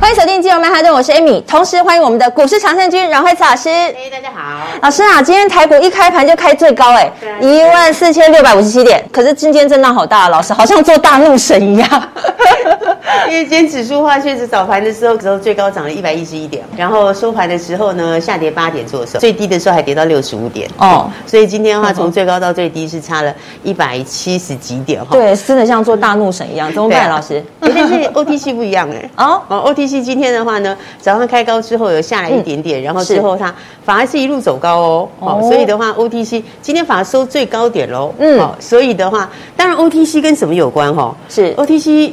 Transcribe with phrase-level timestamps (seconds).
[0.00, 3.68] 欢迎锁定金融曼哈顿，我是 Amy，同时欢迎我们的股市常胜军阮慧慈老师。
[3.68, 11.88] 哎，大家好，老师啊，今天台股一开盘就开最高，哎，一万四千六百五十七点，可是今天震荡好大，老师好像做大怒神一样。
[13.28, 21.10] 因为今天指数的话，确实早盘的时候时候最高涨了一百一十一点，然后收盘的时候呢，下跌八点做手，最低的时候还跌到六十五点哦。
[21.26, 23.32] 所以今天的话，从最高到最低是差了
[23.62, 25.08] 一百七十几点哈。
[25.12, 27.44] 对，真的像做大怒神一样，怎么办，老师？
[27.60, 29.89] 但是 OTC 不一样哎，哦哦，OTC。
[30.02, 41.16] 今天的话呢，早上开高之后有下来一点点，嗯、然后之后它反而是一路走高哦，哦，所以的话，OTC 今天反而收最高点喽，嗯，哦，所以的话，当然 OTC 跟什么有关哈、哦？
[41.30, 42.12] 是 OTC。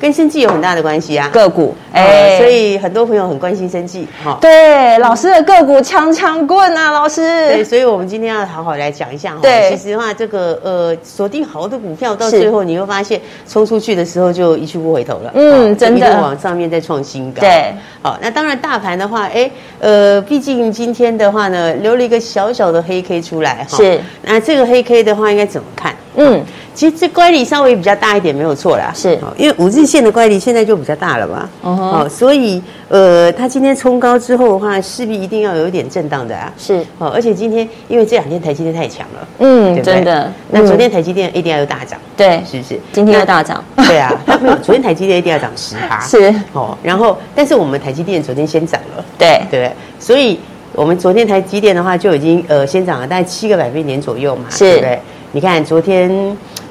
[0.00, 25.94] 跟生技有很大的关系啊，个股，哎，所以很多朋友很关心生技，哈，对，老师的个股强强棍啊，老师，对，所以我们今天要好好来讲一下哈，对，其实的话，这个呃，锁定好的股票，到最后你会发现，冲出去的时候就一去不回头了，嗯，真的，往上面再创新高，对，好，那当然大盘的话，哎，呃，毕竟今天的话呢，留了一个小小的黑 K 出来，哈，是，那这个黑 K 的话应该怎么看？
[26.16, 26.40] 嗯，
[26.74, 42.78] 其实这乖离稍微比较大一点没有错啦，是，因为五日线的乖离现在就比较大了吧，哦，所以呃，它今天冲高之后的话，势必一定要有一点震荡的啊，是，哦，而且今天因为这两天台积电太强了，嗯，真的，那昨天台积电 ADR 又大涨，对，是不是？
[42.92, 50.38] 今天又大涨，对啊，没有，昨天台积电 ADR 涨十趴， 是，哦，然后但是我们台积电昨天先涨了，对，对，所以
[50.72, 55.00] 我们昨天台积电的话就已经呃先涨了大概七个百分点左右嘛，是，对对？
[55.32, 56.08] 你看，昨天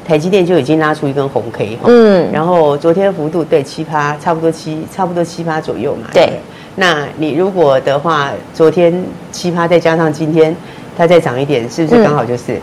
[0.05, 6.33] 台积电就已经拉出一根红 K 哈，嗯，然后昨天幅度对七趴，差不多七，差不多七趴左右嘛，对。
[6.75, 10.55] 那你如果的话，昨天七趴再加上今天
[10.97, 12.61] 它再涨一点，是不是刚好就是，嗯、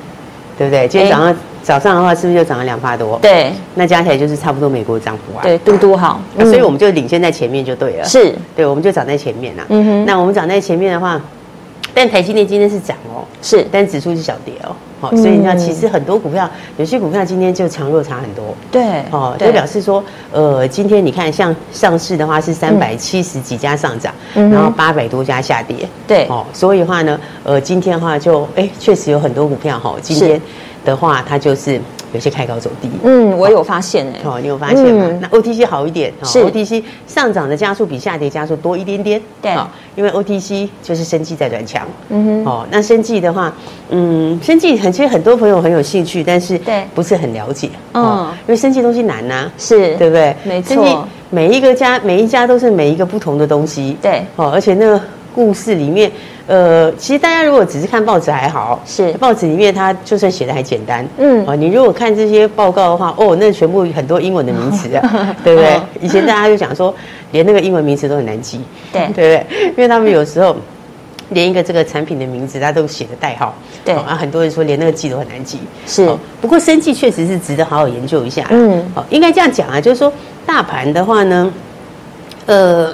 [0.59, 0.89] 对不对？
[0.89, 3.19] 今天早上、欸、早上的话，是不是就涨了两趴多？
[3.23, 5.43] 对，那加起来就是差不多美国涨幅啊。
[5.45, 8.05] 对，嘟嘟好，嗯、所以我们就领先在前面就对了。
[8.05, 9.63] 是，对，我们就涨在前面了。
[9.69, 11.21] 嗯哼，那我们涨在前面的话，
[12.01, 14.75] 但台积电今天是涨哦，是，但指数是小跌哦。
[15.03, 18.57] 好，所以你看，其实很多股票，有些股票今天就强弱差很多。
[18.73, 20.03] 对，哦，就表示说，
[20.33, 25.87] 呃，今天你看，像上市的话是三百七十几家上涨，然后八百多家下跌。
[26.07, 30.41] 对，哦，所以的话呢，呃，今天的话就，哎，确实有很多股票哈，今天
[30.87, 31.79] 的话它就是。
[32.13, 35.19] 有些开高走低，嗯，我有发现哎，哦，你有发现吗？
[35.21, 36.43] 那 OTC 好一点，是。
[36.45, 39.55] OTC 上涨的加速比下跌加速多一点点，对，
[39.95, 43.53] 因为 OTC 就是生计在转强，嗯哼，哦，那生计的话，
[43.91, 46.85] 嗯，生计很其实很多朋友很有兴趣，但是对。
[46.95, 49.95] 不是很了解，哦，因为生计东西难呐，是。
[49.97, 50.35] 对不对？
[50.45, 55.01] 没错，每一个家每一家都是每一个不同的东西，对，哦，而且那个
[55.35, 56.11] 故事里面。
[56.51, 65.81] 呃，其实大家如果只是看报纸还好，是报纸里面它就算写的还简单，嗯，哦，你如果看这些报告的话，哦，那全部很多英文的名词啊， 对不对？
[66.01, 66.93] 以前大家就讲说，
[67.31, 68.61] 连那个英文名词都很难记，
[68.93, 69.47] 对，对不对？
[69.69, 70.57] 因为他们有时候
[71.29, 76.13] 连一个这个产品的名字，它都写的代号，对，啊，很多人说连那个记都很难记，是。
[76.41, 80.13] 不过生技确实是值得好好研究一下，嗯，好，应该这样讲啊，就是说
[80.45, 81.53] 大盘的话呢，
[82.47, 82.93] 呃。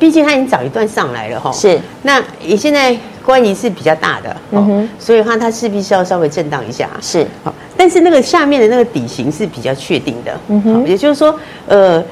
[0.00, 1.78] 毕竟它已经早一段上来了哈，是。
[2.02, 7.24] 那你现在关系是比较大的，嗯哼，所以的话它势必是要稍微震荡一下，是。
[7.44, 11.38] 好，但是那个下面的那个底型是比较确定的，嗯哼，也就是说，
[11.68, 12.02] 呃。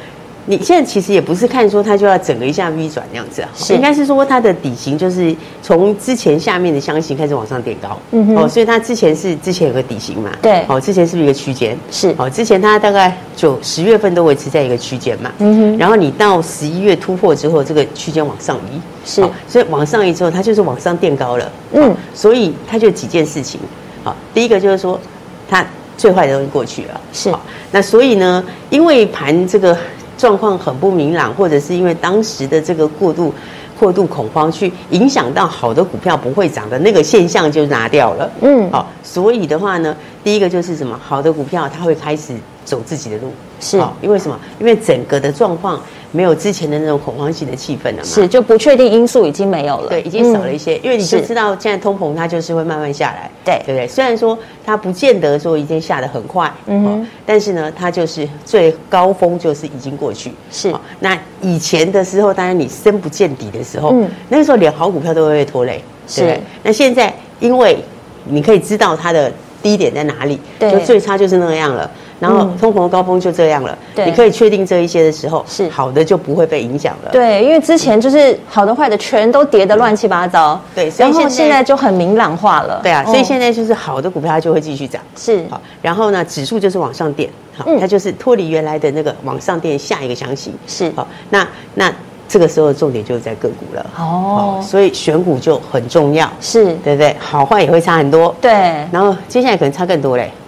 [0.48, 3.74] 你现在其实也不是看说它就要整个一下 V 转那样子啊，是。
[3.74, 11.76] 应该是说它的底型就是从之前下面的箱型开始往上垫高，嗯哼，哦，所以它之前是之前有个底型嘛，对，哦，之前是不是一个区间？
[11.90, 23.60] 是，哦，之前它大概就十月份都维持在一个区间嘛，嗯哼，然后你到十一月突破之后，这个区间往上移，是，所以往上移之后，它就是往上垫高了，嗯，所以它就几件事情，
[24.02, 24.98] 好，第一个就是说
[25.46, 25.62] 它
[25.98, 27.30] 最坏的东西过去了，是，
[27.70, 29.76] 那所以呢，因为盘这个。
[30.18, 33.32] 状况很不明朗，或者是因为当时的这个过度、
[33.78, 38.30] 过度恐慌，去影响到好的股票不会涨的那个现象就拿掉了。
[38.40, 40.98] 嗯，好，所以的话呢，第一个就是什么？
[41.02, 42.34] 好的股票它会开始
[42.64, 44.38] 走自己的路，是，因为什么？
[44.58, 48.04] 因为整个的状况没有之前的那种恐慌性的气氛了嘛。
[48.04, 49.88] 是，就不确定因素已经没有了。
[49.88, 53.30] 对，已经少了一些，嗯、因为你就知道现在通膨它就是会慢慢下来。
[53.44, 53.86] 对，对不对？
[53.86, 60.32] 虽然说它不见得说已经下得很快，嗯哼，但是呢，它就是最高峰就是已经过去。
[60.50, 65.82] 是，那以前的时候，当然你深不见底的时候，嗯，那个时候连好股票都会被拖累。
[66.06, 67.78] 是，对，那现在因为
[68.24, 69.30] 你可以知道它的
[69.62, 71.90] 低点在哪里，对，就最差就是那样了。
[72.20, 77.10] 然后通膨的高峰就这样了，对，你可以确定这一些的时候，是好的就不会被影响了。
[77.12, 82.80] 对，因为之前就是好的坏的全都跌得乱七八糟，对，然后现在就很明朗化了。
[82.82, 85.60] 对啊，所以现在就是好的股票它就会继续涨，是好。
[85.80, 91.06] 然后呢，指数就是往上垫，好，它就是脱离原来的那个往上垫下一个箱型，是好。
[91.30, 91.92] 那那。
[92.28, 97.16] 这个时候重点就是在个股了哦，所以选股就很重要，是对不对？
[97.18, 98.50] 好坏也会差很多，对。
[98.92, 100.30] 然后接下来可能差更多嘞。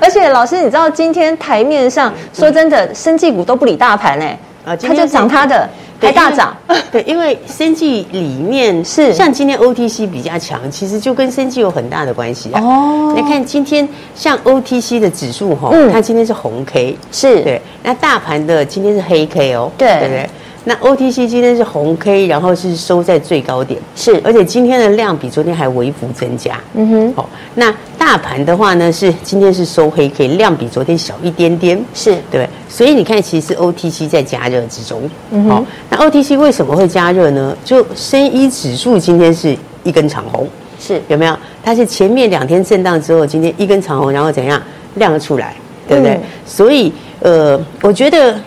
[0.00, 5.66] 而且老师，你知道今天台面上说真的，生技股都不理大盘嘞，啊，它就涨它的，
[5.98, 6.54] 还大涨。
[6.92, 12.60] 对，因为生技里面是像今天 OTC 比较强，其实就跟生技有很大的关系啊。
[12.60, 17.62] 哦，你看今天像 OTC 的指数哈，它今天是红 K，是对。
[17.82, 20.28] 那大盘的今天是黑 K 哦，对对不对。
[20.64, 26.60] 那 OTC 今天是红 K，然后是收在最高点，是，而且今天的量比昨天还微幅增加。
[26.74, 35.02] 嗯哼，好，那大盘的话呢，是今天是收黑 K，量比昨天小一点点，是对，所以你看，其实 OTC 在加热之中。
[35.32, 37.56] 嗯哼，好，那 OTC 为什么会加热呢？
[37.64, 40.48] 就深一指数今天是一根长红，
[40.78, 41.36] 是有没有？
[41.64, 44.62] 它是前面两天震荡之后，今天一根长红，然后怎样
[44.94, 45.56] 亮了出来，
[45.88, 46.12] 对不对？
[46.12, 48.38] 嗯、所以呃，我觉得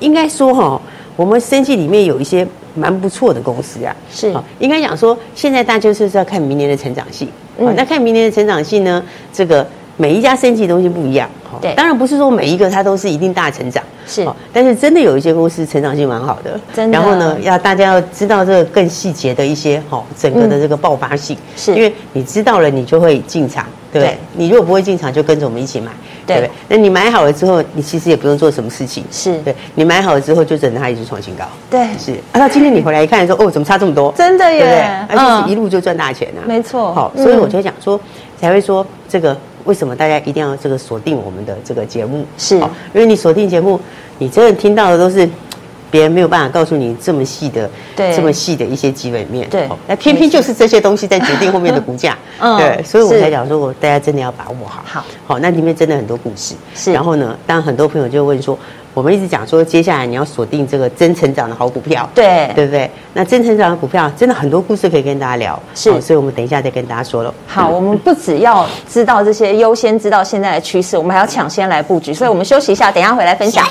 [0.00, 0.82] 应该说哈。
[1.16, 7.28] 我们生技里面有一些蛮不错的公司啊，是，应该讲说，现在大家就是要看明年的成长性，
[7.58, 9.02] 嗯，那看明年的成长性呢，
[9.32, 9.64] 这个
[9.96, 11.30] 每一家生技东西不一样，
[11.60, 21.72] 对，当然不是说每一个它都是一定大成长，是，但是真的有一些公司成长性蛮好的，真的，然后呢，要大家要知道这个更细节的一些哈，整个的这个爆发性，是。
[21.76, 24.18] 因为你知道了，你就会进场，对不对？
[24.32, 25.92] 你如果不会进场，就跟着我们一起买。
[26.26, 29.04] 对，对，那你买好了之后，你其实也不用做什么事情。
[29.10, 31.44] 是，对，你买好了之后，就等它一直创新高。
[31.70, 32.12] 对，是。
[32.32, 34.12] 啊，到今天你回来一看，说哦，怎么差这么多？
[34.16, 35.18] 真的耶，对不对？
[35.18, 36.40] 而且是一路就赚大钱啊。
[36.46, 36.92] 没错。
[36.92, 38.00] 好，所以我就讲说，
[38.40, 42.24] 才会说这个为什么大家一定要这个锁定我们的这个节目？
[42.38, 43.80] 是，因为你锁定节目，
[44.18, 45.28] 你真的听到的都是。
[45.90, 52.56] 别人没有办法告诉你这么细的，对，这么细的一些基本面，对，那偏偏就是这些东西在决定后面的股价， 嗯。
[52.58, 58.58] 对，所以我才讲说，我大家真的要把握好，好，好，那里面真的很多故事，是，然后呢，当然很多朋友就问说，
[58.92, 62.90] 我们一直讲说，接下来你要锁定这个真成长的好股票，对，对不对？
[63.12, 67.32] 那真成长的股票真的很多故事可以跟大家聊，是，所以我们等一下再跟大家说了。
[67.46, 73.64] 好， 我们不只要知道这些，优先知道现在的趋势，我们还要抢先来布局，所以我们休息一下，等一下回来分享。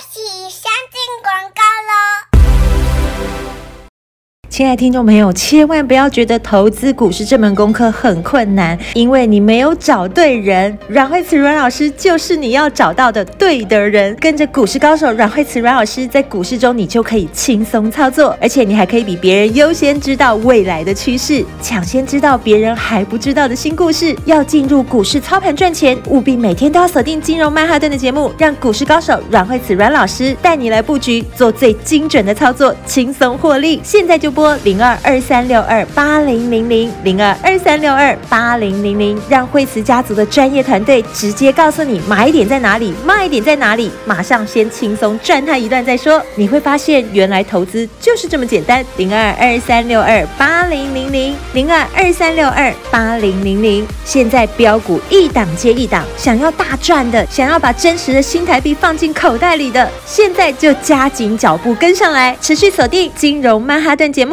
[4.54, 10.78] 亲爱听众朋友，千万不要觉得投资股市这门功课很困难，因为你没有找对人。
[10.88, 14.16] 阮慧慈阮老师就是你要找到的对的人。
[14.18, 24.16] 跟着股市高手阮慧慈阮老师，在股市中你就可以轻松操作，而且你还可以比别人优先知道未来的趋势，抢先知道别人还不知道的新故事。
[24.26, 33.82] 要进入股市操盘赚钱，务必每天都要锁定金融曼哈顿的节目，让股市高手阮慧慈阮老师带你来布局，做最精准的操作，轻松获利。
[33.84, 34.43] 现在就播。
[34.64, 46.22] 零二二三六二八零零零零二二三六二八零零零，让惠慈家族的专业团队直接告诉你买点在哪里，卖点在哪里，马上先轻松赚他一段再说。
[46.36, 48.84] 你会发现，原来投资就是这么简单。
[48.98, 64.33] 零二二三六二八零零零零二二三六二八零零零，现在标股一档接一档，想要大赚的，想要把真实的新台币放进口袋里的，现在就加紧脚步跟上来，持续锁定金融曼哈顿节目。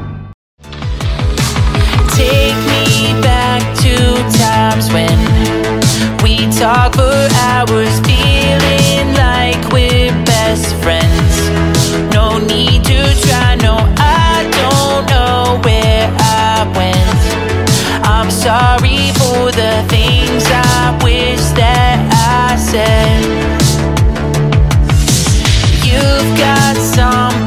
[4.71, 5.17] times when
[6.23, 11.33] we talk for hours, feeling like we're best friends.
[12.13, 18.05] No need to try, no, I don't know where I went.
[18.05, 21.97] I'm sorry for the things I wish that
[22.39, 23.21] I said.
[25.83, 27.40] You've got some.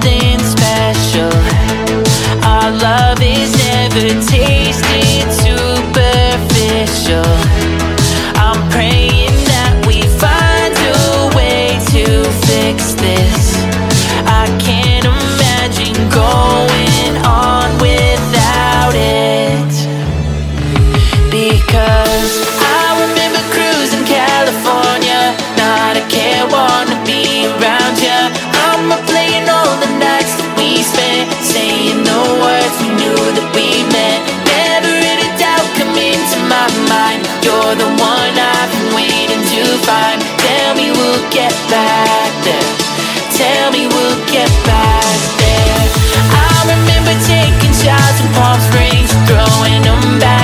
[6.87, 7.74] special.
[41.71, 42.73] Back there.
[43.35, 45.83] Tell me we'll get back there.
[46.31, 50.44] I remember taking shots in Palm Springs, throwing them back.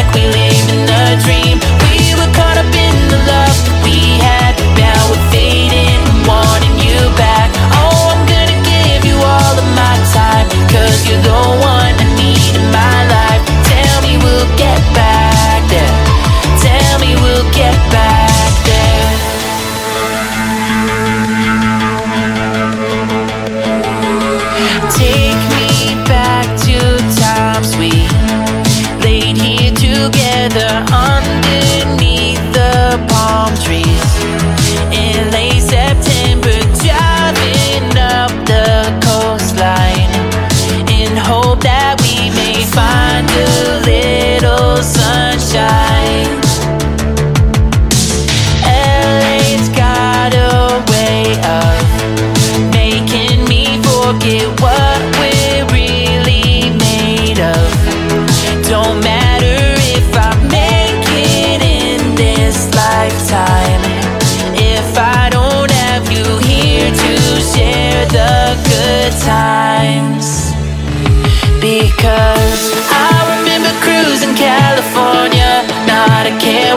[74.91, 75.63] California.
[75.87, 76.77] Not a care,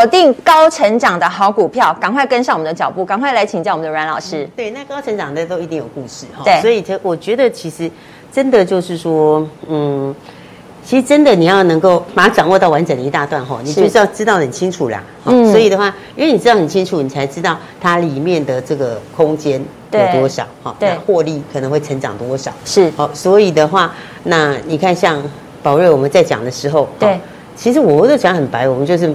[0.00, 4.48] 锁定高成长的好股票，赶快跟上我们的脚步，赶快来请教我们的阮老师。
[4.56, 6.42] 对，那高成长的都一定有故事哈。
[6.42, 7.90] 对，所以，我觉得其实
[8.32, 10.14] 真的就是说，嗯，
[10.82, 15.02] 其实真的你要能够把它掌握到完整的一大段哈，你就是要知道很清楚啦。
[15.26, 15.52] 嗯。
[15.52, 22.50] 所以的话，因为你知道很清楚，你才知道它里面的这个空间有多少哈，对，获利可能会成长多少。
[22.64, 22.90] 是。
[22.96, 23.92] 好，所以的话，
[24.22, 25.22] 那你看像
[25.62, 27.20] 宝瑞我们在讲的时候，对，
[27.54, 29.14] 其实我都讲很白，我们就是。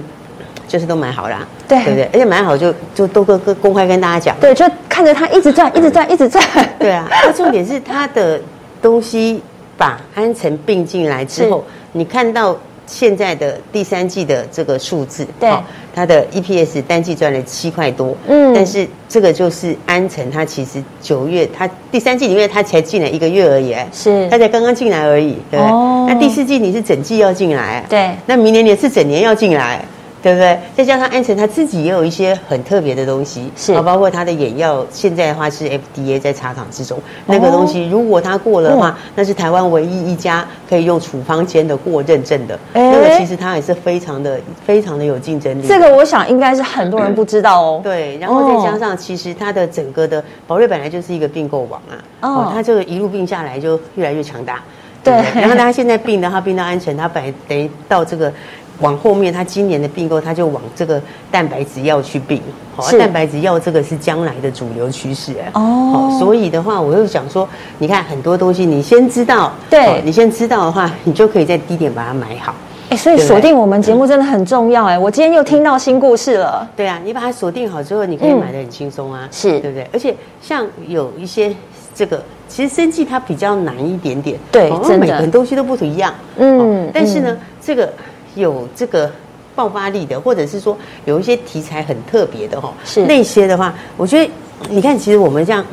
[0.68, 1.82] 就是都买好啦，对。
[1.84, 2.08] 对不对？
[2.12, 6.44] 而且买好就就都跟公开跟大家讲，对，就看着它一直赚，一直赚，一直赚。
[6.78, 8.40] 对啊，那重点是它的
[8.82, 9.40] 东西
[9.76, 12.56] 把安诚并进来之后，你看到
[12.86, 15.50] 现在的第三季的这个数字，对，
[15.94, 26.14] 它的 EPS 单季赚了七块多，嗯，但是这个就是安诚，它其实九月它第三季里面它才进来一个月而已，是，它才刚刚进来而已，对不对？
[26.14, 29.84] 那第四季你是整季要进来，对，那明年你是整年要进来。
[30.26, 30.58] 对不对？
[30.76, 36.98] 再加上安诚他自己也有一些很特别的东西，是啊，包括他的眼药，现在的话是 FDA 在查厂之中。
[37.26, 42.58] 那个东西如果他过了的话，那是台湾唯一一家可以用处方签的过认证的。
[42.72, 45.64] 那个其实它也是非常的、非常的有竞争力。
[45.64, 47.80] 这个我想应该是很多人不知道哦。
[47.84, 54.60] 对，然后再加上其实它的整个的宝瑞本来就是一个并购网啊，哦，它这个一路并下来就越来越强大。
[55.04, 58.32] 对，然后他现在并的，他并到安诚，他本来等于到这个。
[58.80, 62.40] 往后面，它今年的并购，它就往这个蛋白质药去并。
[62.74, 65.50] 好，蛋白质药这个是将来的主流趋势哎。
[65.54, 65.60] 哦。
[65.92, 72.54] 好，所以的话，我又想说，你看很多东西，你先知道，对，你先知道的话，你就可以在低点把它买好。
[72.90, 74.98] 哎，所以锁定我们节目真的很重要哎。
[74.98, 76.68] 我今天又听到新故事了。
[76.76, 79.26] 对啊，你把它锁定好之后，你可以买的很轻松啊。
[79.32, 79.88] 是，对不对？
[79.92, 81.50] 而且像有一些
[81.94, 84.38] 这个，其实生计它比较难一点点。
[84.52, 85.06] 对，真的。
[85.06, 86.12] 每个东西都不一样。
[86.36, 86.90] 嗯。
[86.92, 87.90] 但是呢，这个。
[88.36, 89.10] 有这个
[89.56, 93.04] 爆发力的，或者是说有一些题材很特别的哈，是。
[93.06, 94.30] 那些的话，我觉得
[94.68, 95.64] 你看，其实我们这样，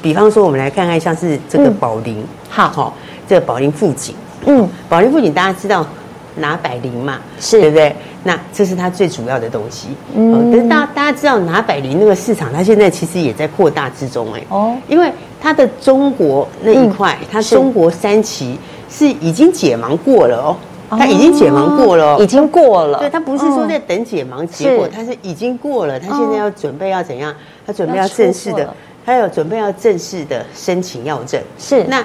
[0.00, 2.68] 比方说我们来看看，像是这个宝林，好。
[2.70, 2.92] 哈，
[3.26, 5.84] 这个宝林富锦，嗯，宝林富锦大家知道
[6.36, 7.60] 拿百灵嘛，是。
[7.60, 7.96] 对不对？
[8.22, 18.58] 那这是它最主要的东西，嗯，可是大家大家知道拿百灵那个市场，它现在其实也在扩大之中哎，哦，因为它的中国那一块，它中国三期
[18.90, 20.56] 是已经解盲过了哦。
[20.90, 22.98] 他已经解盲过了，已经过了。
[22.98, 25.98] 对，他不是说在等解盲结果，他是已经过了。
[25.98, 27.34] 他现在要准备要怎样？
[27.66, 28.72] 他准备要正式的，
[29.04, 31.40] 他有准备要正式的申请药证。
[31.58, 32.04] 是那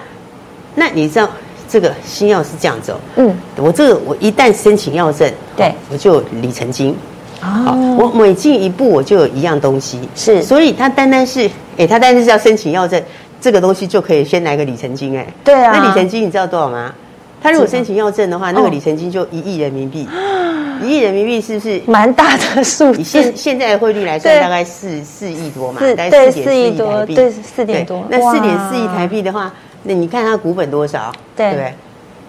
[0.73, 1.29] 那你知道
[1.69, 2.97] 这个新药是这样子哦。
[3.17, 6.95] 嗯，我这个我一旦申请药证，对，我就有里程金。
[7.39, 9.99] 好，我每进一步我就有一样东西。
[10.15, 13.01] 是，所以他单单是哎，他单单是要申请药证，
[13.39, 15.27] 这个东西就可以先来个里程金哎。
[15.43, 16.93] 对啊，那里程金你知道多少吗？
[17.41, 20.07] 他如果申请要证的话，那个里程金就一亿人民币，
[20.83, 22.93] 一亿人民币是不是蛮大的数？
[22.93, 28.05] 以现现在的汇率来算，大概四四亿多嘛，大概四点四亿台币，对，四点多。
[28.09, 29.51] 那四点四亿台币的话，
[29.83, 31.11] 那你看它股本多少？
[31.35, 31.73] 对不对？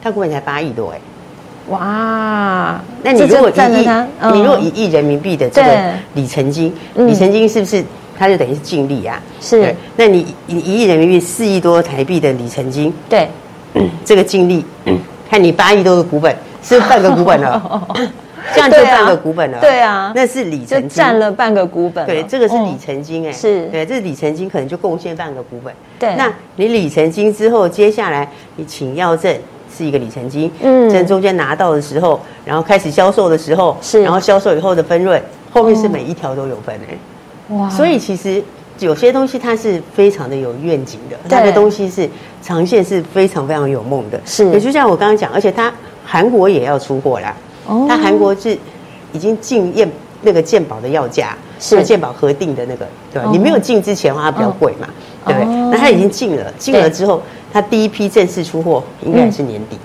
[0.03, 1.01] 它股本才八亿多哎，
[1.69, 2.81] 哇！
[3.03, 3.89] 那你如果一亿，
[4.33, 7.85] 你如果一亿人民币的这个里程金，里程金是不是
[8.19, 9.21] 它就等于是净利啊？
[9.41, 9.75] 是。
[9.95, 13.29] 那你一亿人民币四亿多台币的里程金，对。
[14.05, 14.65] 这个净利，
[15.29, 17.89] 看你八亿多的股本，是半个股本了，
[18.55, 19.59] 这样就半个股本了。
[19.61, 20.89] 对啊，那是里程金。
[20.89, 22.05] 占了半个股本。
[22.05, 23.67] 对，这个是里程金哎，是。
[23.67, 25.73] 对，这是里程金可能就贡献半个股本。
[25.99, 29.35] 对，那你里程金之后，接下来你请药证
[29.75, 38.43] 是一个里程金，嗯，在中间拿到的时候，然后开始销售的时候，是，然后销售以后的分润，后面是每一条都有分哎，哇，所以其实。
[38.79, 42.09] 有些东西它是非常的有愿景的，那个东西是
[42.43, 44.21] 长线是非常非常有梦的。
[44.25, 45.73] 是，也就像我刚刚讲，而且它
[46.05, 47.35] 韩国也要出货啦。
[47.67, 48.59] 哦，它韩国是
[49.13, 49.89] 已经进验
[50.23, 53.29] 那个健保的药价，是健保核定的那个，对吧？
[53.31, 54.89] 你没有进之前的话，它比较贵嘛，
[55.27, 55.47] 对不对？
[55.71, 59.79] 那它已经进了，进了之后，它第一批正式出货应该是年底，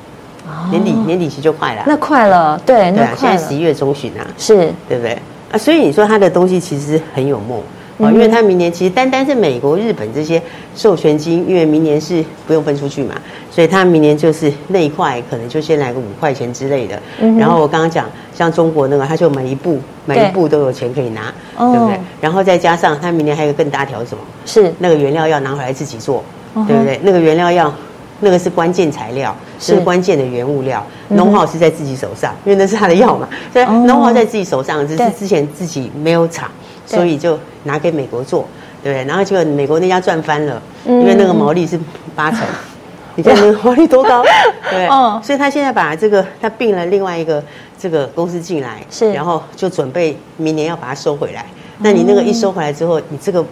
[0.72, 1.84] 年底年底其实就快了。
[1.86, 5.18] 那快了，对，对啊，现在十一月中旬啊，是对不对？
[5.52, 7.62] 啊，所以你说它的东西其实很有梦。
[7.98, 10.42] 哦，因为他明年其实单单是美国、日本这些
[10.76, 13.16] 授权金，因为明年是不用分出去嘛，
[13.50, 17.02] 所以他明年就是那一块可能就先来个五块钱之类的。
[17.40, 18.06] 然后我刚刚讲，
[18.36, 22.00] 像中国那个，他就每一步每一步都有钱可以拿，对不对？
[22.22, 24.24] 然后再加上他明年还有个更大条什么？
[24.46, 26.24] 是那个原料要拿回来自己做，
[26.68, 27.00] 对不对？
[27.02, 27.74] 那个原料要
[28.20, 36.48] 那个是关键材料，是关键的原物料，know how 是在自己手上，因为那是他的药嘛，所以 know how 在自己手上，只是之前自己没有厂。
[36.88, 38.48] 所以就拿给美国做，
[38.82, 39.06] 对不对？
[39.06, 41.80] 然后结果美国那家赚翻了，因为那个毛利是
[42.16, 42.40] 八成，
[43.16, 44.24] 你看那个毛利多高，
[44.72, 44.88] 对。
[45.22, 47.44] 所以他现在把这个他并了另外一个
[47.78, 51.46] 这个公司进来，是，然后就准备明年要把它收回来。
[51.80, 53.44] 那你那个一收回来之后，你这个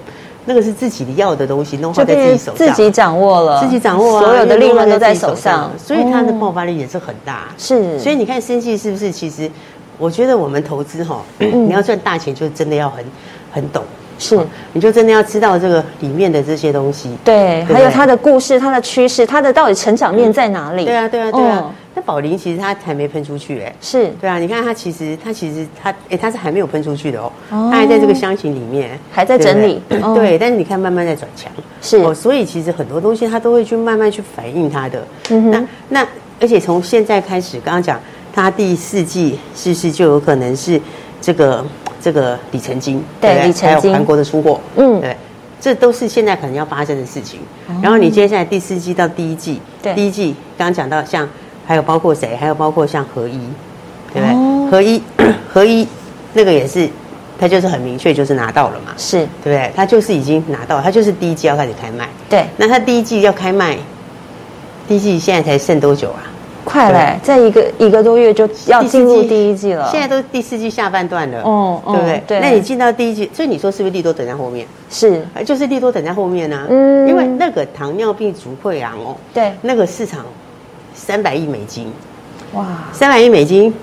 [0.45, 7.49] 那个是自己的要的东西，弄好在自己手上，自己掌握了，自己掌握，所有的利润都在手上，所以它的爆发力也是很大。
[7.57, 9.49] 是，所以你看生技是不是其实？
[9.97, 13.03] 我觉得我们投资哈，你要赚大钱，就真的要很
[13.51, 13.83] 很懂，
[14.19, 14.37] 是，
[14.73, 20.85] 你就真的要知道这个里面的这些东西，对，还有它的故事、它的趋势、它的到底成长面在哪里？
[20.85, 21.73] 对啊，对啊，对啊。
[21.97, 24.07] 那宝林其实它还没喷出去哎，是。
[24.19, 29.81] 对啊，你看它其实它其实它哎它是还没有喷出去的哦，它还在这个箱型里面，还在整理，
[30.13, 31.49] 对，但是你看慢慢在转强，
[31.81, 31.97] 是。
[31.99, 36.07] 哦，所以其实很多东西它都会去慢慢去反映它的，嗯那那
[36.41, 37.97] 而且从现在开始，刚刚讲。
[38.35, 40.79] 它第四季是不是就有可能是
[41.21, 41.65] 这个
[42.01, 43.01] 这个里程金？
[43.21, 45.15] 对，里程金还有韩国的出货，嗯，对，
[45.61, 47.39] 这都是现在可能要发生的事情。
[47.81, 49.61] 然后你接下来第四季到第一季，
[49.95, 51.27] 第一季刚刚讲到像
[51.65, 52.35] 还有包括谁？
[52.35, 53.39] 还有包括像合一，
[54.13, 54.69] 对不对？
[54.69, 55.01] 合一
[55.47, 55.87] 合一
[56.33, 56.89] 那个也是，
[57.39, 59.71] 他就是很明确，就是拿到了嘛，是对不对？
[59.73, 62.09] 他就是已经拿到，他就是第一季要开始开卖。
[62.29, 63.77] 对，那他第一季要开卖，
[64.89, 66.19] 第一季现在才剩多久啊？
[66.65, 69.87] 快嘞，在一个一个多月就要进入第一季了。
[69.91, 72.23] 现在都第四季下半段了，哦，对不对？
[72.27, 72.39] 对。
[72.41, 74.67] 那你进到第一季，所以你说是不是利多等在后面？
[74.89, 76.65] 是，就是利多等在后面呢。
[76.69, 80.25] 嗯，因为那个糖尿病足溃疡哦，对，那个市场
[80.93, 81.87] 三百亿美金，
[82.53, 83.73] 哇，三百亿美金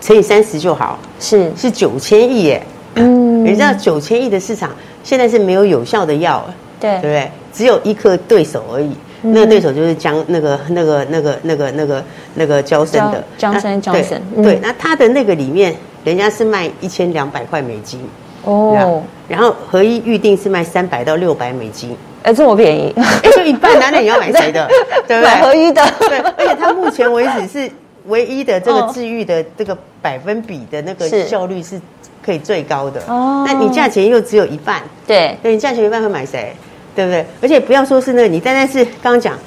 [0.00, 2.62] 乘以三十就好，是是九千亿耶。
[2.94, 4.70] 嗯，你知道九千亿的市场
[5.02, 6.44] 现在是没有有效的药，
[6.82, 7.30] 对，对不对？
[7.52, 8.90] 只有一颗对手而已。
[9.24, 18.00] 那个对手就是江那个那个那个那个那个那个娇生的娇生娇生，对，那他的那个里面，人家是卖一千两百块美金
[18.42, 24.68] 哦，然后合一预定是卖三百到六百美金，哎，这么便宜，哎，就一半，那你要买谁的？
[25.06, 25.22] 对不对？
[25.22, 27.70] 买合一的，对，而且它目前为止是
[28.08, 31.80] 唯一的这个治愈的这个百分比的那个效率是
[32.26, 36.52] 可以最高的哦，那你价钱又只有一半，对，那你价钱一半会买谁？
[36.94, 37.24] 对不对？
[37.40, 39.38] 而且不要说是那个，你单单是刚刚讲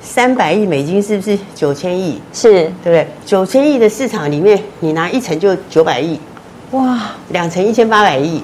[0.00, 2.20] 三百亿美金，是不是九千亿？
[2.32, 3.06] 是，对不对？
[3.24, 6.20] 九千亿的市场里面，你拿一成就九百亿，
[6.72, 8.42] 哇，两成一千八百亿，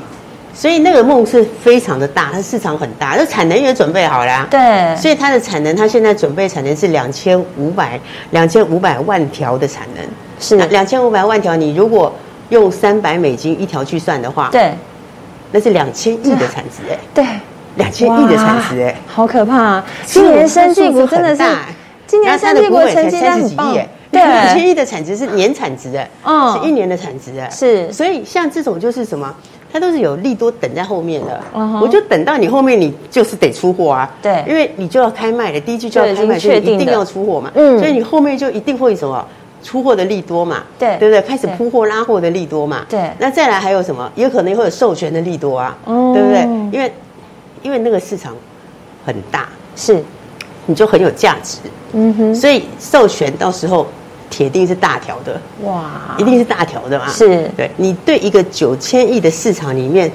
[0.55, 10.05] 所以那个梦是非常的大，它市场很大，那产能也准备好了，对，所以它的产能，它现在准备产能是两千五百两千五百万条的产能，
[10.41, 10.57] 是。
[10.69, 12.13] 两千五百万条，你如果
[12.49, 14.73] 用三百美金一条去算的话，对，
[15.53, 17.25] 那是两千亿的产值，哎，对。
[17.81, 19.87] 两千亿的产值哎，好可怕啊！
[20.05, 21.43] 今年生技股真的是，
[22.07, 23.75] 今年生技股成绩单很棒。
[24.11, 27.93] 对，两千亿的产值是年产值哎，嗯，是一年的产值哎，是。
[27.93, 29.33] 所以像这种就是什么，
[29.73, 31.41] 它都是有利多等在后面的。
[31.81, 34.11] 我就等到你后面，你就是得出货啊。
[34.21, 37.53] 对，因为你就要开卖了，第一句就要开卖，就一定要出货嘛。
[37.55, 39.25] 嗯，所以你后面就一定会什么
[39.63, 40.65] 出货的利多嘛。
[40.77, 41.23] 对，对不对？
[41.23, 42.85] 开始铺货拉货的利多嘛。
[42.89, 44.11] 对，那再来还有什么？
[44.17, 46.41] 也有可能会有授权的利多啊，对不对？
[46.73, 46.93] 因为。
[47.63, 48.37] 因为那个市场
[49.05, 50.03] 很大，是，
[50.67, 51.59] 你就很有价值，
[51.93, 53.87] 嗯哼，所以授权到时候
[54.29, 60.11] 铁定是大条的，哇，一定是大条的嘛，是，对，你对一个九千亿的市场里面，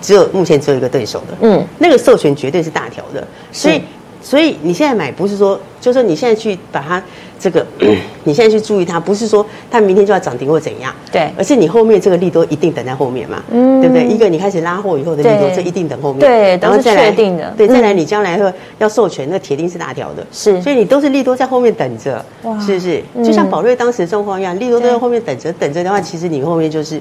[0.00, 3.82] 只有目前只有一个对手的，嗯，那个授权绝对是大条的，所以，
[4.22, 7.02] 所以你现在买不是说，就是说你现在去把它。
[7.40, 7.66] 这个，
[8.24, 14.06] 你现在去注意它，不是说它明天就要涨停或怎样，对，而是你后面这个利多一定等在后面嘛，嗯，对不对？
[14.06, 23.02] 一个你开始拉货以后的利多，这一定等后面，对，然后再来，确定的，对，再来你将来会要授权，那铁定是大条的，是，所以你都是利多在后面等着，哇，是不是？
[23.24, 27.00] 就像宝瑞当时的状况一样，利多都在后面等着，等着的话，其实你后面就是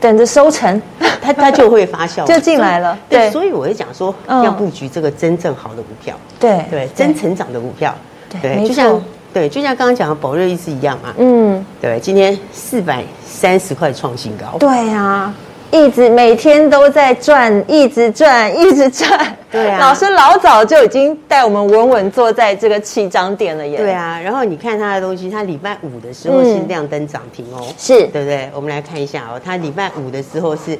[0.00, 0.80] 等着收成，
[1.20, 7.94] 它它就会发酵， 就进来了，对，所以我会讲说要布局这个真正好的股票，对对，真成长的股票，
[8.40, 8.98] 对，就像。
[9.32, 11.14] 对，就像刚刚讲的宝瑞意思一样嘛。
[11.18, 14.58] 嗯，对，今天四百三十块创新高。
[14.58, 15.34] 对啊，
[15.70, 19.36] 一直每天都在赚，一直赚，一直赚。
[19.50, 23.78] 对啊，老师老早就已经带我们稳稳坐在这个起涨点了耶。
[23.78, 27.66] 对啊，然后你看他的东西，他礼拜五的时候是亮灯涨停哦。
[27.78, 28.50] 是，对不对？
[28.54, 30.78] 我们来看一下哦，他礼拜五的时候是，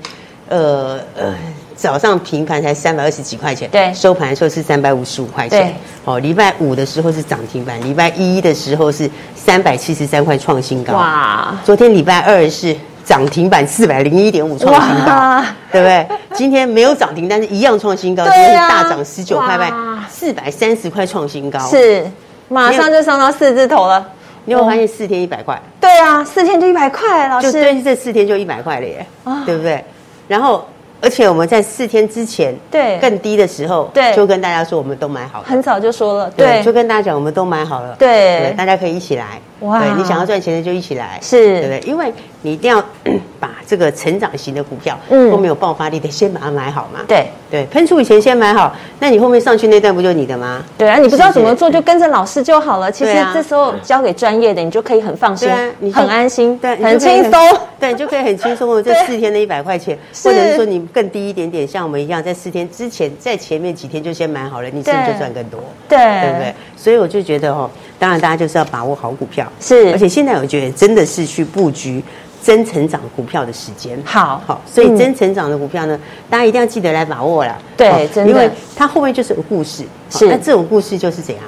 [0.49, 1.35] 呃呃。
[1.75, 15.45] 早上平盘才三百二十几块钱，对，收盘的时候是三百五十五块钱，对，哦，礼拜五的时候是涨停板，礼拜一的时候是三百七十三块创新高，哇，昨天礼拜二是涨停板四百零一点五创新高，哇。
[15.73, 16.07] 对不对？
[16.35, 19.73] 今天没有涨停，但是一样创新高，今天是大涨十九块半，
[20.09, 22.05] 四百三十块创新高，是，
[22.49, 24.07] 马上就上到四字头了，
[24.45, 25.59] 你有没有发现四天一百块？
[25.81, 29.83] 对啊，四天就一百块，老师，就对，这四天就一百块了耶，啊，对不对？
[30.29, 30.65] 然后。
[31.03, 32.99] 而且我们在四天之前，对。
[33.01, 34.15] 更低的时候，对。
[34.15, 41.81] 就跟大家说我们都买好了，很早就说了，对，就跟大家讲我们都买好了，对，大家可以一起来，哇，对你想要赚钱的就一起来，是，对不对？
[41.91, 42.13] 因为
[42.43, 42.83] 你一定要
[43.41, 47.27] 把这个成长型的股票，嗯，后面有爆发力的，先把它买好嘛，对。
[47.51, 50.63] 对，喷出以前先买好，那你后面上去那段不就是你的吗？
[50.79, 52.91] 对啊，你不知道怎么做，就跟着老师就好了。
[52.91, 60.87] 其实这时候交给专业的，你就可以很放心，你很安心，对，很轻松，对，你就可以很轻松的这 四天的一百块钱，或者是说你。
[60.93, 65.61] 更低一点点，像我们一样，在四天之前，在前面几天就先买好了，你是不是就赚更多？
[65.89, 66.55] 对，对不对？
[66.77, 69.91] 所以我就觉得哦，当然大家就是要把握好股票，是。
[69.93, 72.03] 而且现在我觉得真的是去布局
[72.43, 73.99] 真成长股票的时间。
[74.05, 77.57] 好，好，所以真成长的股票呢，大家一定要记得来把握了。
[77.77, 79.85] 对，真的，因为它后面就是有故事。
[80.11, 81.45] 是，那这种故事就是怎样？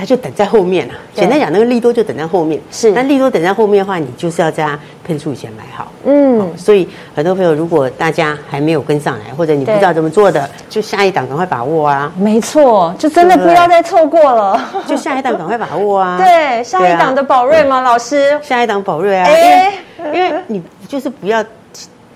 [0.00, 0.94] 它就等在后面了。
[1.14, 2.58] 简单讲，那个利多就等在后面。
[2.70, 5.92] 是，那利多等在后面的话，你就是要在它喷出以前买好。
[6.06, 12.10] 嗯，所以很多朋友，如果大家还没有跟上来，或者你不知道怎么做的，就下一档赶快把握啊！
[12.16, 14.58] 没错，就真的不要再错过了。
[14.88, 16.16] 就下一档赶快把握啊！
[16.24, 17.82] 对，下一档的宝瑞吗？
[17.82, 19.26] 老师，下一档宝瑞啊！
[19.28, 21.44] 哎，因为你就是不要。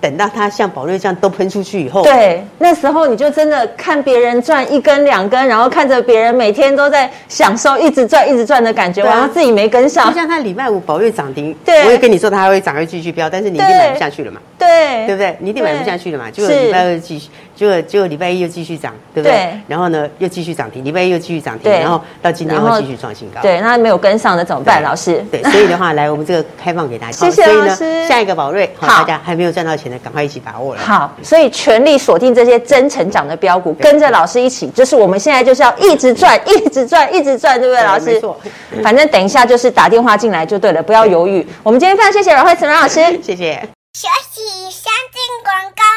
[0.01, 10.07] 等到它像宝瑞这样都喷出去以后，对，那时候你就真的看别人赚一根两根，然后看着别人每天都在享受一直赚一直赚的感觉，然后自己没跟上。
[10.07, 15.35] 就像他礼拜五宝瑞涨停，对，我也跟你说它还会涨，会继续飙，但是你一定买不下去了嘛，对，对不对？
[15.39, 17.29] 你一定买不下去了嘛，就礼拜二继续。
[17.55, 19.35] 结果结果礼拜一又继续涨，对不对？
[19.37, 19.59] 对。
[19.67, 23.41] 然后呢，又继续涨停，礼拜一又继续涨停，然后到今天会继续创新高。
[23.41, 25.25] 对，那没有跟上的怎么办，老师？
[25.31, 27.13] 对，所以的话，来我们这个开放给大家。
[27.25, 28.07] 谢谢老师。
[28.07, 30.81] 下一个宝瑞，好，大家还没有赚到钱的，赶快一起把握了。
[30.81, 38.05] 好，所以全力锁定这些真成长的标股，跟着老师一起，就是我们现在就是要一直赚，一直赚，一直赚，对不对，老师？
[38.05, 38.37] 没错。
[38.83, 41.47] 反正等一下就是打电话进来就对了，不要犹豫。
[41.63, 43.53] 我们今天非常谢谢阮慧慈阮老师，谢谢。
[43.93, 45.94] 学习，先进广告喽。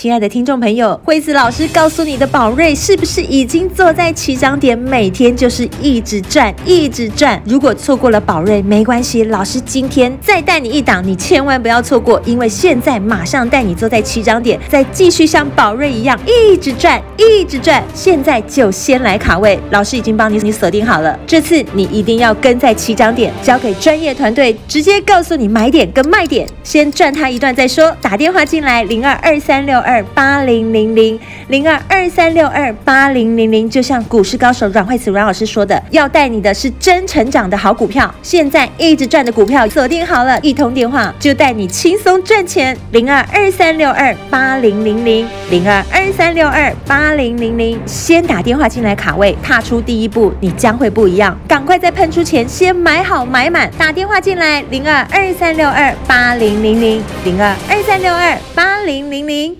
[0.00, 7.38] 亲爱的听众朋友，惠子老师告诉你的宝瑞是不是已经坐在起涨点，每天就是一直赚，一直赚？
[7.44, 17.84] 如果错过了宝瑞，没关系，老师今天再带你一档，你千万不要错过，因为现在马上带你坐在起涨点，再继续像宝瑞一样一直赚，一直赚。
[17.92, 27.94] 现在就先来卡位，老师已经帮你你锁定好了，这次你一定要跟在起涨点，交给专业团队，直接告诉你买点跟卖点，先赚它一段再说。
[28.00, 29.78] 打电话进来零二二三六。
[29.90, 42.76] 二八零零零零二二三六二八零零零，就像股市高手阮慧慈阮老师说的，要带你的是真成长的好股票，现在一直赚的股票锁定好了，一通电话就带你轻松赚钱。
[42.92, 51.36] 零二二三六二八零零零零二二三六二八零零零，先打电话进来卡位，踏出第一步，你将会不一样。
[51.48, 59.59] 赶快在喷出前先买好买满，打电话进来零二二三六二八零零零零二二三六二八零零零。